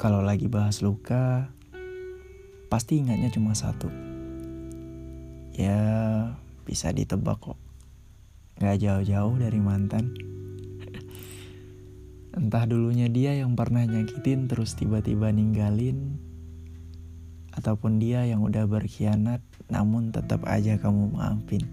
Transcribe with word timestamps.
Kalau 0.00 0.24
lagi 0.24 0.48
bahas 0.48 0.80
luka, 0.80 1.52
pasti 2.72 3.04
ingatnya 3.04 3.28
cuma 3.28 3.52
satu. 3.52 3.92
Ya, 5.52 5.84
bisa 6.64 6.88
ditebak 6.88 7.36
kok. 7.36 7.60
Gak 8.56 8.80
jauh-jauh 8.80 9.36
dari 9.36 9.60
mantan. 9.60 10.16
Entah 12.40 12.64
dulunya 12.64 13.12
dia 13.12 13.44
yang 13.44 13.52
pernah 13.52 13.84
nyakitin 13.84 14.48
terus 14.48 14.72
tiba-tiba 14.72 15.28
ninggalin, 15.36 16.16
ataupun 17.52 18.00
dia 18.00 18.24
yang 18.24 18.40
udah 18.40 18.64
berkhianat 18.64 19.44
namun 19.68 20.16
tetap 20.16 20.48
aja 20.48 20.80
kamu 20.80 21.12
maafin. 21.12 21.68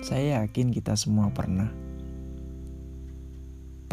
Saya 0.00 0.40
yakin 0.40 0.72
kita 0.72 0.96
semua 0.96 1.28
pernah 1.36 1.68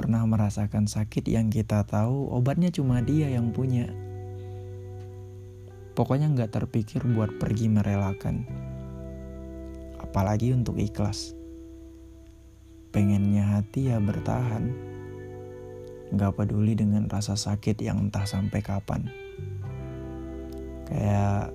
pernah 0.01 0.25
merasakan 0.25 0.89
sakit 0.89 1.29
yang 1.29 1.53
kita 1.53 1.85
tahu 1.85 2.33
obatnya 2.33 2.73
cuma 2.73 3.05
dia 3.05 3.29
yang 3.29 3.53
punya. 3.53 3.85
Pokoknya 5.93 6.25
nggak 6.33 6.57
terpikir 6.57 7.05
buat 7.05 7.37
pergi 7.37 7.69
merelakan. 7.69 8.49
Apalagi 10.01 10.57
untuk 10.57 10.81
ikhlas. 10.81 11.37
Pengennya 12.89 13.45
hati 13.61 13.93
ya 13.93 14.01
bertahan. 14.01 14.73
Nggak 16.09 16.33
peduli 16.33 16.73
dengan 16.73 17.05
rasa 17.05 17.37
sakit 17.37 17.77
yang 17.85 18.09
entah 18.09 18.25
sampai 18.25 18.57
kapan. 18.65 19.05
Kayak 20.89 21.53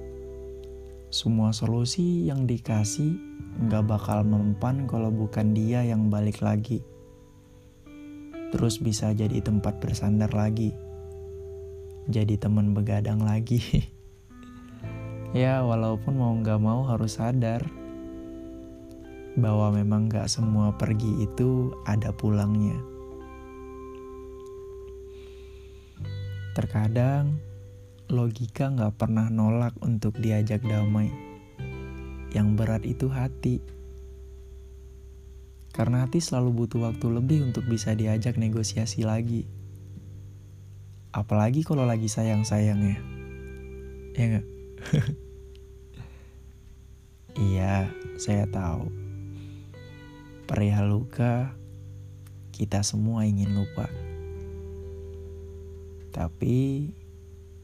semua 1.10 1.50
solusi 1.50 2.30
yang 2.30 2.46
dikasih 2.46 3.18
nggak 3.66 3.90
bakal 3.90 4.22
mempan 4.22 4.86
kalau 4.86 5.10
bukan 5.10 5.50
dia 5.50 5.82
yang 5.82 6.14
balik 6.14 6.38
lagi 6.46 6.86
terus 8.54 8.78
bisa 8.78 9.10
jadi 9.10 9.42
tempat 9.42 9.82
bersandar 9.82 10.30
lagi, 10.30 10.70
jadi 12.06 12.38
teman 12.38 12.70
begadang 12.74 13.22
lagi. 13.22 13.60
ya, 15.34 15.66
walaupun 15.66 16.14
mau 16.14 16.34
nggak 16.34 16.60
mau 16.62 16.86
harus 16.86 17.18
sadar 17.18 17.66
bahwa 19.36 19.68
memang 19.74 20.08
nggak 20.08 20.30
semua 20.30 20.72
pergi 20.74 21.26
itu 21.26 21.74
ada 21.84 22.08
pulangnya. 22.14 22.78
Terkadang 26.56 27.36
logika 28.08 28.72
nggak 28.72 28.96
pernah 28.96 29.28
nolak 29.28 29.76
untuk 29.84 30.16
diajak 30.16 30.64
damai. 30.64 31.12
Yang 32.32 32.48
berat 32.56 32.82
itu 32.88 33.06
hati 33.12 33.60
karena 35.76 36.08
hati 36.08 36.24
selalu 36.24 36.64
butuh 36.64 36.88
waktu 36.88 37.06
lebih 37.12 37.52
untuk 37.52 37.68
bisa 37.68 37.92
diajak 37.92 38.40
negosiasi 38.40 39.04
lagi. 39.04 39.44
Apalagi 41.12 41.68
kalau 41.68 41.84
lagi 41.84 42.08
sayang-sayangnya. 42.08 42.96
Ya 44.16 44.24
nggak? 44.24 44.46
iya, 47.52 47.92
saya 48.16 48.48
tahu. 48.48 48.88
Perihal 50.48 50.88
luka, 50.88 51.52
kita 52.56 52.80
semua 52.80 53.28
ingin 53.28 53.52
lupa. 53.52 53.84
Tapi, 56.16 56.88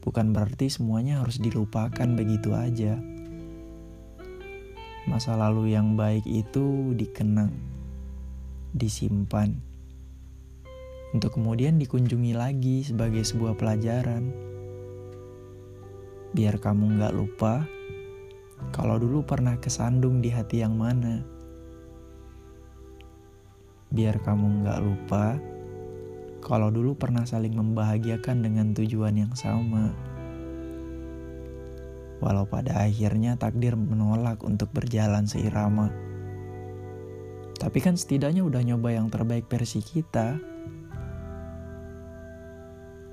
bukan 0.05 0.37
berarti 0.37 0.69
semuanya 0.69 1.25
harus 1.25 1.41
dilupakan 1.41 2.09
begitu 2.13 2.53
aja. 2.53 3.01
Masa 5.09 5.33
lalu 5.33 5.73
yang 5.73 5.97
baik 5.97 6.29
itu 6.29 6.93
dikenang 6.93 7.73
disimpan, 8.73 9.53
untuk 11.13 11.37
kemudian 11.37 11.77
dikunjungi 11.77 12.33
lagi 12.33 12.81
sebagai 12.81 13.21
sebuah 13.21 13.53
pelajaran. 13.53 14.33
Biar 16.33 16.57
kamu 16.57 16.97
nggak 16.97 17.13
lupa 17.13 17.69
kalau 18.73 18.97
dulu 18.97 19.21
pernah 19.21 19.53
kesandung 19.61 20.25
di 20.25 20.33
hati 20.33 20.65
yang 20.65 20.73
mana. 20.73 21.21
Biar 23.93 24.17
kamu 24.17 24.65
nggak 24.65 24.79
lupa 24.81 25.37
kalau 26.41 26.73
dulu 26.73 26.97
pernah 26.97 27.29
saling 27.29 27.53
membahagiakan 27.53 28.41
dengan 28.41 28.73
tujuan 28.73 29.13
yang 29.13 29.33
sama. 29.37 29.93
Walau 32.17 32.49
pada 32.49 32.81
akhirnya 32.81 33.37
takdir 33.37 33.77
menolak 33.77 34.41
untuk 34.41 34.73
berjalan 34.73 35.29
seirama. 35.29 35.93
Tapi 37.63 37.79
kan 37.79 37.95
setidaknya 37.95 38.43
udah 38.43 38.59
nyoba 38.59 38.91
yang 38.91 39.07
terbaik 39.07 39.47
versi 39.47 39.79
kita. 39.79 40.35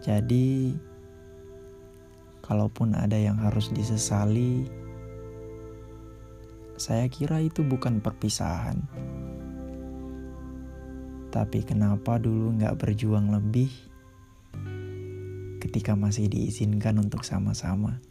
Jadi, 0.03 0.75
kalaupun 2.43 2.99
ada 2.99 3.15
yang 3.15 3.39
harus 3.39 3.71
disesali, 3.71 4.67
saya 6.75 7.07
kira 7.07 7.39
itu 7.39 7.63
bukan 7.63 8.03
perpisahan. 8.03 8.83
Tapi 11.31 11.63
kenapa 11.63 12.19
dulu 12.19 12.59
nggak 12.59 12.75
berjuang 12.75 13.31
lebih 13.31 13.71
ketika 15.63 15.95
masih 15.95 16.27
diizinkan 16.27 16.99
untuk 16.99 17.23
sama-sama? 17.23 18.03